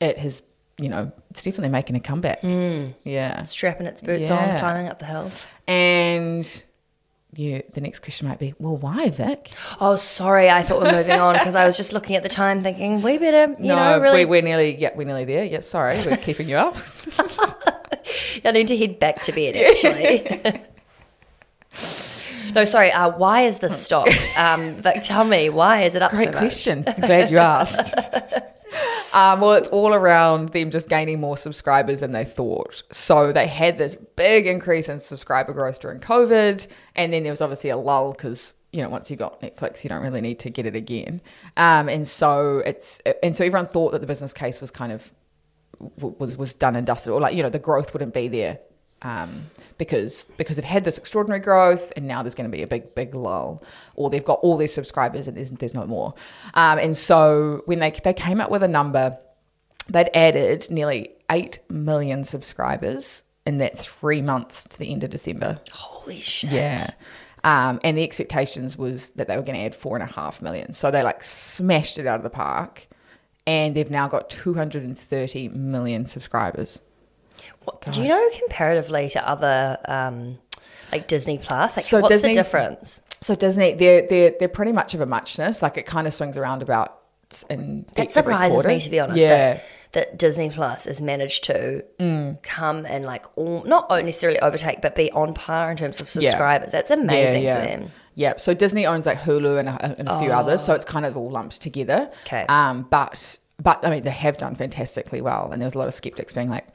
it 0.00 0.18
has, 0.18 0.42
you 0.78 0.88
know, 0.90 1.10
it's 1.30 1.42
definitely 1.42 1.70
making 1.70 1.96
a 1.96 2.00
comeback. 2.00 2.40
Hmm. 2.40 2.88
Yeah. 3.04 3.44
Strapping 3.44 3.86
its 3.86 4.02
boots 4.02 4.30
on, 4.30 4.58
climbing 4.58 4.88
up 4.88 4.98
the 4.98 5.06
hill. 5.06 5.30
And 5.66 6.64
you, 7.34 7.62
the 7.74 7.80
next 7.80 8.00
question 8.00 8.26
might 8.28 8.38
be, 8.38 8.54
well, 8.58 8.76
why, 8.76 9.08
Vic? 9.10 9.50
Oh, 9.80 9.96
sorry. 9.96 10.50
I 10.50 10.62
thought 10.62 10.82
we're 10.82 10.92
moving 10.92 11.20
on 11.20 11.34
because 11.34 11.54
I 11.54 11.64
was 11.64 11.76
just 11.76 11.92
looking 11.92 12.16
at 12.16 12.22
the 12.22 12.28
time 12.28 12.62
thinking 12.62 13.02
we 13.02 13.18
better, 13.18 13.54
you 13.60 13.68
know, 13.68 14.00
really. 14.00 14.24
we, 14.24 14.30
we're 14.30 14.42
nearly, 14.42 14.76
yeah, 14.76 14.90
we're 14.94 15.06
nearly 15.06 15.24
there. 15.24 15.44
Yeah, 15.44 15.60
sorry, 15.60 15.96
we're 16.06 16.16
keeping 16.16 16.48
you 16.48 16.56
up. 16.56 16.76
I 18.44 18.50
need 18.50 18.68
to 18.68 18.76
head 18.76 18.98
back 18.98 19.22
to 19.22 19.32
bed, 19.32 19.54
actually. 19.56 20.62
no, 22.54 22.64
sorry. 22.64 22.90
Uh, 22.92 23.10
why 23.16 23.42
is 23.42 23.58
this 23.58 23.82
stock? 23.82 24.08
Um, 24.36 24.74
Vic, 24.76 25.02
tell 25.02 25.24
me, 25.24 25.50
why 25.50 25.82
is 25.82 25.94
it 25.94 26.02
up 26.02 26.12
so 26.12 26.16
Great 26.16 26.28
much? 26.28 26.38
question. 26.38 26.82
Glad 26.82 27.30
you 27.30 27.38
asked. 27.38 27.94
Um, 29.14 29.40
well, 29.40 29.52
it's 29.52 29.68
all 29.68 29.94
around 29.94 30.50
them 30.50 30.70
just 30.70 30.88
gaining 30.88 31.20
more 31.20 31.36
subscribers 31.36 32.00
than 32.00 32.12
they 32.12 32.24
thought. 32.24 32.82
So 32.92 33.32
they 33.32 33.46
had 33.46 33.78
this 33.78 33.96
big 34.16 34.46
increase 34.46 34.88
in 34.88 35.00
subscriber 35.00 35.52
growth 35.52 35.80
during 35.80 36.00
COVID, 36.00 36.66
and 36.94 37.12
then 37.12 37.22
there 37.22 37.32
was 37.32 37.40
obviously 37.40 37.70
a 37.70 37.76
lull 37.76 38.12
because 38.12 38.52
you 38.72 38.82
know 38.82 38.88
once 38.88 39.10
you 39.10 39.16
got 39.16 39.40
Netflix, 39.40 39.82
you 39.84 39.90
don't 39.90 40.02
really 40.02 40.20
need 40.20 40.38
to 40.40 40.50
get 40.50 40.66
it 40.66 40.76
again. 40.76 41.20
Um, 41.56 41.88
and 41.88 42.06
so 42.06 42.58
it's 42.64 43.00
and 43.22 43.36
so 43.36 43.44
everyone 43.44 43.66
thought 43.68 43.92
that 43.92 44.00
the 44.00 44.06
business 44.06 44.32
case 44.32 44.60
was 44.60 44.70
kind 44.70 44.92
of 44.92 45.12
was 45.98 46.36
was 46.36 46.54
done 46.54 46.76
and 46.76 46.86
dusted, 46.86 47.12
or 47.12 47.20
like 47.20 47.34
you 47.34 47.42
know 47.42 47.50
the 47.50 47.58
growth 47.58 47.92
wouldn't 47.92 48.14
be 48.14 48.28
there 48.28 48.58
um, 49.02 49.46
because 49.78 50.26
because 50.36 50.56
they've 50.56 50.64
had 50.64 50.84
this 50.84 50.98
extraordinary 50.98 51.40
growth 51.40 51.92
and 51.96 52.06
now 52.06 52.22
there's 52.22 52.34
going 52.34 52.50
to 52.50 52.54
be 52.54 52.62
a 52.62 52.66
big 52.66 52.94
big 52.94 53.14
lull, 53.14 53.62
or 53.94 54.10
they've 54.10 54.24
got 54.24 54.40
all 54.40 54.56
these 54.56 54.72
subscribers 54.72 55.26
and 55.26 55.36
there's 55.36 55.50
there's 55.50 55.74
no 55.74 55.86
more. 55.86 56.14
Um, 56.54 56.78
and 56.78 56.96
so 56.96 57.62
when 57.66 57.78
they 57.78 57.90
they 57.90 58.14
came 58.14 58.40
up 58.40 58.50
with 58.50 58.62
a 58.62 58.68
number, 58.68 59.18
they'd 59.88 60.10
added 60.14 60.70
nearly 60.70 61.10
eight 61.30 61.58
million 61.68 62.24
subscribers 62.24 63.22
in 63.46 63.58
that 63.58 63.78
three 63.78 64.22
months 64.22 64.64
to 64.64 64.78
the 64.78 64.92
end 64.92 65.04
of 65.04 65.10
December. 65.10 65.60
Holy 65.72 66.20
shit. 66.20 66.52
Yeah. 66.52 66.90
Um, 67.42 67.80
and 67.82 67.96
the 67.96 68.04
expectations 68.04 68.76
was 68.76 69.12
that 69.12 69.28
they 69.28 69.36
were 69.36 69.42
going 69.42 69.56
to 69.56 69.64
add 69.64 69.74
four 69.74 69.96
and 69.96 70.02
a 70.02 70.12
half 70.12 70.42
million. 70.42 70.72
So 70.72 70.90
they 70.90 71.02
like 71.02 71.22
smashed 71.22 71.98
it 71.98 72.06
out 72.06 72.16
of 72.16 72.22
the 72.22 72.30
park. 72.30 72.86
And 73.46 73.74
they've 73.74 73.90
now 73.90 74.06
got 74.06 74.28
230 74.30 75.48
million 75.48 76.04
subscribers. 76.04 76.82
What, 77.64 77.80
do 77.92 78.02
you 78.02 78.08
know 78.08 78.28
comparatively 78.38 79.08
to 79.10 79.28
other 79.28 79.78
um, 79.86 80.38
Like 80.92 81.08
Disney 81.08 81.38
Plus? 81.38 81.76
Like, 81.76 81.84
So 81.86 82.00
what's 82.00 82.12
Disney- 82.12 82.34
the 82.34 82.42
difference? 82.42 83.00
So 83.22 83.34
Disney, 83.34 83.74
they're 83.74 84.06
they're 84.08 84.34
they're 84.38 84.48
pretty 84.48 84.72
much 84.72 84.94
of 84.94 85.00
a 85.02 85.06
muchness. 85.06 85.60
Like 85.62 85.76
it 85.76 85.84
kind 85.84 86.06
of 86.06 86.14
swings 86.14 86.36
around 86.38 86.62
about 86.62 86.96
in 87.50 87.84
That 87.96 88.10
surprises 88.10 88.66
me, 88.66 88.80
to 88.80 88.90
be 88.90 88.98
honest. 88.98 89.20
Yeah, 89.20 89.52
That, 89.52 89.62
that 89.92 90.18
Disney 90.18 90.48
Plus 90.50 90.86
has 90.86 91.02
managed 91.02 91.44
to 91.44 91.84
Mm. 91.98 92.42
come 92.42 92.86
and 92.86 93.04
like 93.04 93.26
all, 93.36 93.62
not 93.64 93.90
necessarily 93.90 94.40
overtake, 94.40 94.80
but 94.80 94.94
be 94.94 95.12
on 95.12 95.34
par 95.34 95.70
in 95.70 95.76
terms 95.76 96.00
of 96.00 96.08
subscribers. 96.08 96.72
That's 96.72 96.90
amazing 96.90 97.42
yeah, 97.42 97.60
for 97.60 97.66
them. 97.68 97.90
Yeah, 98.14 98.32
so 98.38 98.54
Disney 98.54 98.86
owns 98.86 99.06
like 99.06 99.18
Hulu 99.20 99.58
and 99.60 99.68
a, 99.68 99.84
and 99.98 100.08
a 100.08 100.18
few 100.20 100.32
others, 100.32 100.62
so 100.64 100.74
it's 100.74 100.84
kind 100.86 101.04
of 101.06 101.16
all 101.16 101.30
lumped 101.30 101.60
together. 101.60 102.08
Oh. 102.10 102.16
Okay. 102.26 102.46
Um, 102.48 102.86
but 102.90 103.38
but 103.62 103.84
I 103.84 103.90
mean, 103.90 104.02
they 104.02 104.10
have 104.10 104.38
done 104.38 104.54
fantastically 104.54 105.20
well, 105.20 105.50
and 105.52 105.60
there 105.60 105.66
was 105.66 105.74
a 105.74 105.78
lot 105.78 105.88
of 105.88 105.94
skeptics 105.94 106.32
being 106.32 106.48
like, 106.48 106.66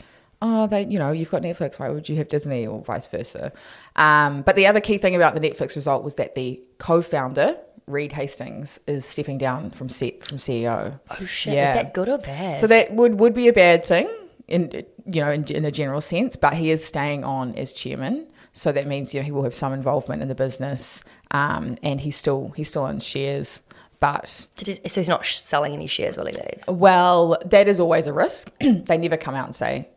"Oh, 0.42 0.68
they, 0.68 0.86
you 0.86 1.00
know, 1.00 1.12
you've 1.12 1.32
got 1.32 1.42
Netflix. 1.42 1.80
Why 1.80 1.90
would 1.90 2.10
you 2.10 2.16
have 2.18 2.28
Disney?" 2.28 2.66
or 2.68 2.82
vice 2.82 3.08
versa. 3.08 3.52
Um, 3.96 4.42
but 4.42 4.56
the 4.56 4.68
other 4.68 4.82
key 4.82 4.98
thing 4.98 5.16
about 5.16 5.34
the 5.36 5.42
Netflix 5.42 5.76
result 5.76 6.04
was 6.04 6.16
that 6.16 6.36
the 6.36 6.62
co-founder 6.78 7.58
Reed 7.88 8.12
Hastings 8.14 8.80
is 8.88 9.06
stepping 9.06 9.38
down 9.38 9.70
from 9.72 9.90
set 9.90 10.26
from 10.26 10.38
CEO. 10.38 11.00
Oh 11.10 11.26
shit! 11.26 11.54
Yeah. 11.54 11.70
Is 11.70 11.76
that 11.76 11.94
good 11.94 12.10
or 12.10 12.18
bad? 12.18 12.58
So 12.58 12.68
that 12.68 12.94
would 12.94 13.20
would 13.20 13.34
be 13.34 13.48
a 13.48 13.54
bad 13.54 13.84
thing 13.84 14.10
in 14.48 14.72
you 15.06 15.22
know 15.22 15.32
in, 15.32 15.44
in 15.46 15.66
a 15.66 15.72
general 15.72 16.02
sense, 16.02 16.36
but 16.36 16.54
he 16.54 16.72
is 16.72 16.84
staying 16.84 17.24
on 17.24 17.54
as 17.56 17.74
chairman. 17.74 18.28
So 18.54 18.72
that 18.72 18.88
means 18.88 19.14
you 19.14 19.20
know 19.20 19.26
he 19.26 19.32
will 19.32 19.44
have 19.44 19.54
some 19.56 19.74
involvement 19.74 20.22
in 20.22 20.30
the 20.30 20.36
business, 20.36 21.04
um, 21.32 21.78
and 21.84 22.02
he's 22.02 22.16
still 22.16 22.54
he's 22.56 22.70
still 22.70 22.88
in 22.88 23.00
shares. 23.00 23.62
But 24.00 24.28
so 24.30 25.02
he's 25.02 25.10
not 25.10 25.24
sh- 25.26 25.38
selling 25.38 25.74
any 25.74 25.88
shares 25.88 26.18
while 26.18 26.26
he 26.26 26.34
leaves. 26.34 26.68
well, 26.68 27.38
that 27.46 27.68
is 27.68 27.80
always 27.80 28.08
a 28.08 28.14
risk. 28.14 28.52
they 28.60 28.98
never 28.98 29.16
come 29.18 29.36
out 29.36 29.46
and 29.46 29.56
say, 29.56 29.88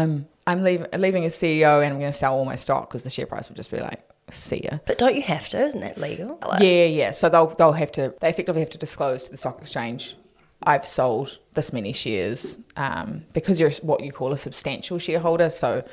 "I'm 0.00 0.26
I'm 0.46 0.62
leaving 0.62 0.86
leaving 0.96 1.24
as 1.24 1.34
CEO 1.34 1.82
and 1.82 1.92
I'm 1.92 1.98
going 1.98 2.12
to 2.12 2.18
sell 2.18 2.34
all 2.34 2.44
my 2.44 2.56
stock," 2.56 2.88
because 2.88 3.02
the 3.02 3.10
share 3.10 3.26
price 3.26 3.48
would 3.48 3.56
just 3.56 3.70
be 3.70 3.80
like, 3.80 4.00
"See 4.30 4.60
ya." 4.64 4.78
But 4.86 4.98
don't 4.98 5.16
you 5.16 5.22
have 5.22 5.48
to? 5.50 5.58
Isn't 5.64 5.80
that 5.80 5.98
legal? 5.98 6.38
Like, 6.46 6.62
Yeah, 6.62 6.84
yeah. 6.84 7.10
So 7.10 7.28
they'll 7.28 7.48
they'll 7.58 7.72
have 7.72 7.92
to 7.92 8.14
they 8.20 8.28
effectively 8.28 8.60
have 8.60 8.70
to 8.70 8.78
disclose 8.78 9.24
to 9.24 9.30
the 9.30 9.36
stock 9.36 9.60
exchange. 9.60 10.16
I've 10.62 10.86
sold 10.86 11.38
this 11.52 11.72
many 11.72 11.92
shares 11.92 12.58
um, 12.76 13.24
because 13.32 13.60
you're 13.60 13.70
what 13.82 14.02
you 14.02 14.10
call 14.10 14.32
a 14.32 14.38
substantial 14.38 14.98
shareholder. 14.98 15.50
So 15.50 15.84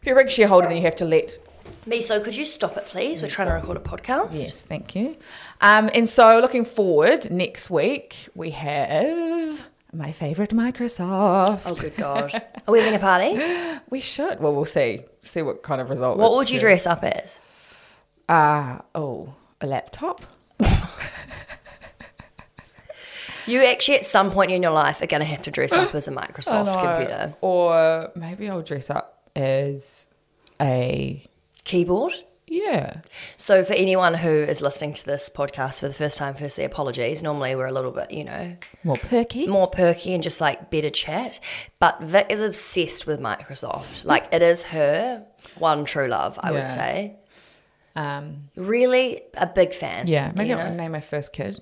you're 0.04 0.18
a 0.18 0.22
big 0.24 0.30
shareholder, 0.30 0.68
then 0.68 0.76
you 0.76 0.82
have 0.82 0.96
to 0.96 1.04
let. 1.04 1.38
Miso, 1.86 2.22
could 2.22 2.34
you 2.34 2.44
stop 2.44 2.76
it, 2.76 2.86
please? 2.86 3.22
We're 3.22 3.28
trying 3.28 3.48
to 3.48 3.54
record 3.54 3.76
a 3.76 3.80
podcast. 3.80 4.34
Yes, 4.34 4.62
thank 4.62 4.94
you. 4.94 5.16
Um, 5.60 5.90
and 5.94 6.08
so 6.08 6.38
looking 6.40 6.64
forward, 6.64 7.30
next 7.30 7.70
week 7.70 8.28
we 8.34 8.50
have 8.50 9.35
my 9.92 10.12
favorite 10.12 10.50
Microsoft. 10.50 11.62
Oh, 11.64 11.74
good 11.74 11.96
God. 11.96 12.32
Are 12.68 12.72
we 12.72 12.80
having 12.80 12.94
a 12.94 12.98
party? 12.98 13.40
We 13.90 14.00
should. 14.00 14.40
Well, 14.40 14.54
we'll 14.54 14.64
see. 14.64 15.00
See 15.22 15.42
what 15.42 15.62
kind 15.62 15.80
of 15.80 15.90
result. 15.90 16.18
What 16.18 16.32
would 16.32 16.50
you 16.50 16.58
dress 16.60 16.86
up 16.86 17.04
as? 17.04 17.40
Uh, 18.28 18.80
oh, 18.94 19.34
a 19.60 19.66
laptop. 19.66 20.22
You 23.46 23.62
actually, 23.62 23.98
at 23.98 24.04
some 24.04 24.32
point 24.32 24.50
in 24.50 24.60
your 24.62 24.72
life, 24.72 25.00
are 25.00 25.06
going 25.06 25.20
to 25.20 25.26
have 25.26 25.42
to 25.42 25.50
dress 25.52 25.72
up 25.72 25.94
as 25.94 26.08
a 26.08 26.10
Microsoft 26.12 26.80
computer. 26.80 27.34
Or 27.40 28.10
maybe 28.16 28.50
I'll 28.50 28.62
dress 28.62 28.90
up 28.90 29.30
as 29.36 30.08
a 30.60 31.24
Keyboard? 31.64 32.12
Yeah. 32.48 33.00
So, 33.36 33.64
for 33.64 33.72
anyone 33.74 34.14
who 34.14 34.30
is 34.30 34.62
listening 34.62 34.94
to 34.94 35.04
this 35.06 35.28
podcast 35.28 35.80
for 35.80 35.88
the 35.88 35.94
first 35.94 36.16
time, 36.18 36.34
firstly, 36.34 36.64
apologies. 36.64 37.22
Normally, 37.22 37.54
we're 37.56 37.66
a 37.66 37.72
little 37.72 37.92
bit, 37.92 38.10
you 38.10 38.24
know, 38.24 38.56
More 38.84 38.96
perky. 38.96 39.46
more 39.48 39.66
perky 39.68 40.14
and 40.14 40.22
just 40.22 40.40
like 40.40 40.70
better 40.70 40.90
chat. 40.90 41.40
But 41.80 42.00
Vic 42.02 42.26
is 42.30 42.40
obsessed 42.40 43.06
with 43.06 43.20
Microsoft. 43.20 44.04
Like, 44.04 44.28
it 44.32 44.42
is 44.42 44.62
her 44.64 45.24
one 45.58 45.84
true 45.84 46.06
love, 46.08 46.38
I 46.42 46.50
Yeah. 46.52 46.54
would 46.60 46.70
say. 46.70 47.16
Um, 47.96 48.44
Really 48.56 49.22
a 49.34 49.46
big 49.46 49.72
fan. 49.72 50.06
yeah, 50.06 50.30
maybe 50.34 50.50
you 50.50 50.56
I'll 50.56 50.74
name 50.74 50.92
my 50.92 51.00
first 51.00 51.32
kid 51.32 51.60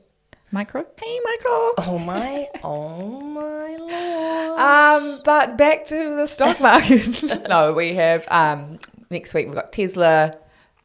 Micro. 0.51 0.85
Hey, 1.01 1.21
Micro. 1.25 1.73
Oh 1.79 1.99
my, 2.05 2.49
oh 2.63 3.21
my 3.21 3.77
lord. 3.79 4.61
Um, 4.61 5.21
but 5.25 5.57
back 5.57 5.87
to 5.87 6.15
the 6.17 6.27
stock 6.27 6.61
market. 6.61 7.47
no, 7.49 7.73
we 7.73 7.95
have 7.95 8.27
um, 8.31 8.79
next 9.11 9.35
week 9.35 9.47
we've 9.47 9.55
got 9.55 9.73
Tesla, 9.73 10.37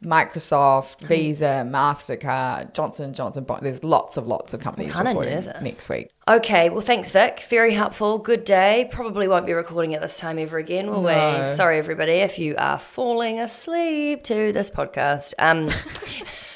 Microsoft, 0.03 1.01
Visa, 1.01 1.67
Mastercard, 1.67 2.73
Johnson 2.73 3.13
Johnson. 3.13 3.45
There's 3.61 3.83
lots 3.83 4.15
of 4.15 4.27
lots 4.27 4.53
of 4.53 4.61
companies 4.61 4.93
kinda 4.93 5.13
nervous. 5.13 5.61
next 5.61 5.89
week. 5.89 6.09
Okay, 6.27 6.69
well, 6.69 6.79
thanks, 6.81 7.11
Vic. 7.11 7.43
Very 7.49 7.73
helpful. 7.73 8.17
Good 8.19 8.43
day. 8.45 8.87
Probably 8.91 9.27
won't 9.27 9.45
be 9.45 9.53
recording 9.53 9.91
it 9.91 10.01
this 10.01 10.17
time 10.17 10.39
ever 10.39 10.57
again, 10.57 10.89
will 10.89 11.01
No. 11.01 11.39
we? 11.39 11.45
Sorry, 11.45 11.77
everybody, 11.77 12.13
if 12.13 12.39
you 12.39 12.55
are 12.57 12.77
falling 12.79 13.39
asleep 13.39 14.23
to 14.25 14.53
this 14.53 14.69
podcast. 14.71 15.33
Um, 15.39 15.69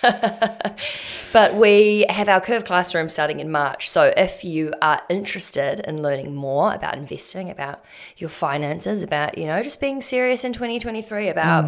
but 1.34 1.56
we 1.56 2.06
have 2.10 2.30
our 2.30 2.40
Curve 2.40 2.66
Classroom 2.66 3.10
starting 3.10 3.40
in 3.40 3.52
March. 3.52 3.90
So 3.90 4.14
if 4.16 4.44
you 4.44 4.74
are 4.82 5.02
interested 5.10 5.80
in 5.82 6.02
learning 6.02 6.34
more 6.36 6.74
about 6.74 6.96
investing, 6.96 7.50
about 7.50 7.84
your 8.18 8.30
finances, 8.30 9.02
about, 9.02 9.38
you 9.38 9.46
know, 9.46 9.62
just 9.64 9.80
being 9.82 10.02
serious 10.02 10.44
in 10.44 10.54
2023, 10.54 11.30
about 11.30 11.66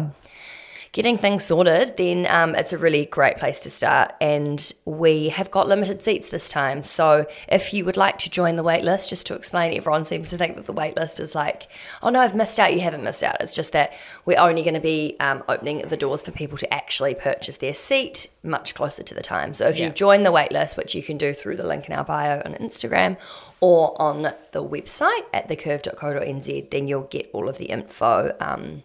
getting 0.96 1.18
things 1.18 1.44
sorted, 1.44 1.94
then 1.98 2.26
um, 2.30 2.54
it's 2.54 2.72
a 2.72 2.78
really 2.78 3.04
great 3.04 3.36
place 3.36 3.60
to 3.60 3.68
start. 3.68 4.14
And 4.18 4.72
we 4.86 5.28
have 5.28 5.50
got 5.50 5.68
limited 5.68 6.02
seats 6.02 6.30
this 6.30 6.48
time. 6.48 6.82
So 6.84 7.26
if 7.48 7.74
you 7.74 7.84
would 7.84 7.98
like 7.98 8.16
to 8.20 8.30
join 8.30 8.56
the 8.56 8.64
waitlist, 8.64 9.10
just 9.10 9.26
to 9.26 9.34
explain, 9.34 9.76
everyone 9.76 10.04
seems 10.04 10.30
to 10.30 10.38
think 10.38 10.56
that 10.56 10.64
the 10.64 10.72
waitlist 10.72 11.20
is 11.20 11.34
like, 11.34 11.68
oh 12.02 12.08
no, 12.08 12.20
I've 12.20 12.34
missed 12.34 12.58
out. 12.58 12.72
You 12.72 12.80
haven't 12.80 13.04
missed 13.04 13.22
out. 13.22 13.36
It's 13.40 13.54
just 13.54 13.72
that 13.74 13.92
we're 14.24 14.40
only 14.40 14.62
going 14.62 14.72
to 14.72 14.80
be 14.80 15.18
um, 15.20 15.44
opening 15.50 15.86
the 15.86 15.98
doors 15.98 16.22
for 16.22 16.30
people 16.30 16.56
to 16.56 16.72
actually 16.72 17.14
purchase 17.14 17.58
their 17.58 17.74
seat 17.74 18.28
much 18.42 18.74
closer 18.74 19.02
to 19.02 19.14
the 19.14 19.22
time. 19.22 19.52
So 19.52 19.68
if 19.68 19.78
you 19.78 19.90
join 19.90 20.22
the 20.22 20.32
waitlist, 20.32 20.78
which 20.78 20.94
you 20.94 21.02
can 21.02 21.18
do 21.18 21.34
through 21.34 21.56
the 21.56 21.66
link 21.66 21.90
in 21.90 21.94
our 21.94 22.04
bio 22.04 22.40
on 22.42 22.54
Instagram 22.54 23.18
or 23.60 24.00
on 24.00 24.22
the 24.22 24.64
website 24.64 25.26
at 25.34 25.46
thecurve.co.nz, 25.46 26.70
then 26.70 26.88
you'll 26.88 27.02
get 27.02 27.28
all 27.34 27.50
of 27.50 27.58
the 27.58 27.66
info. 27.66 28.34
Um, 28.40 28.82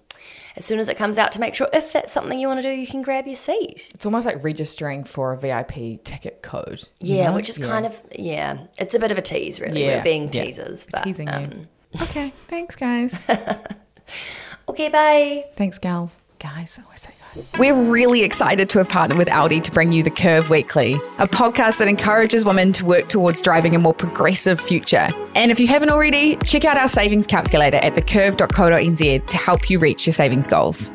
as 0.57 0.65
soon 0.65 0.79
as 0.79 0.89
it 0.89 0.97
comes 0.97 1.17
out 1.17 1.31
to 1.33 1.39
make 1.39 1.55
sure 1.55 1.67
if 1.73 1.93
that's 1.93 2.11
something 2.11 2.39
you 2.39 2.47
want 2.47 2.57
to 2.61 2.61
do, 2.61 2.69
you 2.73 2.87
can 2.87 3.01
grab 3.01 3.27
your 3.27 3.35
seat. 3.37 3.91
It's 3.93 4.05
almost 4.05 4.25
like 4.25 4.43
registering 4.43 5.03
for 5.03 5.31
a 5.33 5.37
VIP 5.37 6.03
ticket 6.03 6.41
code. 6.41 6.87
Yeah, 6.99 7.29
know? 7.29 7.35
which 7.35 7.49
is 7.49 7.57
kind 7.57 7.85
of 7.85 7.99
yeah, 8.17 8.57
it's 8.77 8.93
a 8.93 8.99
bit 8.99 9.11
of 9.11 9.17
a 9.17 9.21
tease, 9.21 9.59
really. 9.61 9.83
Yeah, 9.85 9.97
We're 9.97 10.03
being 10.03 10.23
yeah. 10.31 10.43
teasers, 10.45 10.87
but 10.91 11.03
teasing 11.03 11.27
you. 11.27 11.33
um, 11.33 11.67
Okay, 12.01 12.31
thanks 12.47 12.75
guys. 12.75 13.19
okay, 14.69 14.89
bye. 14.89 15.45
thanks, 15.55 15.77
gals. 15.77 16.19
Guys, 16.39 16.79
always 16.83 17.01
say. 17.01 17.11
We're 17.57 17.75
really 17.75 18.23
excited 18.23 18.69
to 18.69 18.79
have 18.79 18.89
partnered 18.89 19.17
with 19.17 19.29
Audi 19.29 19.61
to 19.61 19.71
bring 19.71 19.91
you 19.91 20.03
The 20.03 20.11
Curve 20.11 20.49
Weekly, 20.49 20.95
a 21.17 21.27
podcast 21.27 21.77
that 21.77 21.87
encourages 21.87 22.45
women 22.45 22.71
to 22.73 22.85
work 22.85 23.09
towards 23.09 23.41
driving 23.41 23.75
a 23.75 23.79
more 23.79 23.93
progressive 23.93 24.59
future. 24.59 25.09
And 25.35 25.51
if 25.51 25.59
you 25.59 25.67
haven't 25.67 25.89
already, 25.89 26.35
check 26.37 26.65
out 26.65 26.77
our 26.77 26.89
savings 26.89 27.27
calculator 27.27 27.77
at 27.77 27.95
thecurve.co.nz 27.95 29.27
to 29.27 29.37
help 29.37 29.69
you 29.69 29.79
reach 29.79 30.05
your 30.05 30.13
savings 30.13 30.47
goals. 30.47 30.89